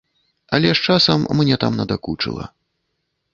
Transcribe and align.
Але 0.57 0.71
з 0.73 0.79
часам 0.93 1.27
мне 1.41 1.59
там 1.65 1.77
надакучыла. 1.83 2.49